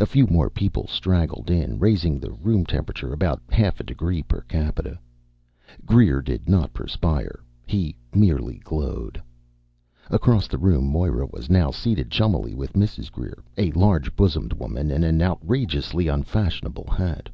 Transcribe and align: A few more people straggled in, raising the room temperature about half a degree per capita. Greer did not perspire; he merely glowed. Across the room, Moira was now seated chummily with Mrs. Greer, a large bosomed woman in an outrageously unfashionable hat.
A 0.00 0.04
few 0.04 0.26
more 0.26 0.50
people 0.50 0.88
straggled 0.88 1.48
in, 1.48 1.78
raising 1.78 2.18
the 2.18 2.32
room 2.32 2.66
temperature 2.66 3.12
about 3.12 3.40
half 3.50 3.78
a 3.78 3.84
degree 3.84 4.20
per 4.20 4.40
capita. 4.40 4.98
Greer 5.86 6.20
did 6.20 6.48
not 6.48 6.72
perspire; 6.74 7.38
he 7.64 7.94
merely 8.12 8.58
glowed. 8.64 9.22
Across 10.10 10.48
the 10.48 10.58
room, 10.58 10.84
Moira 10.88 11.26
was 11.28 11.48
now 11.48 11.70
seated 11.70 12.10
chummily 12.10 12.56
with 12.56 12.72
Mrs. 12.72 13.12
Greer, 13.12 13.44
a 13.56 13.70
large 13.78 14.16
bosomed 14.16 14.54
woman 14.54 14.90
in 14.90 15.04
an 15.04 15.22
outrageously 15.22 16.08
unfashionable 16.08 16.88
hat. 16.90 17.28